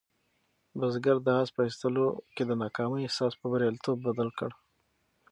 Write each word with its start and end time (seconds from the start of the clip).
بزګر 0.79 1.17
د 1.25 1.27
آس 1.39 1.49
په 1.55 1.61
ایستلو 1.67 2.07
کې 2.35 2.43
د 2.45 2.51
ناکامۍ 2.63 3.01
احساس 3.03 3.33
په 3.37 3.45
بریالیتوب 3.51 3.97
بدل 4.07 4.29
کړ. 4.39 4.49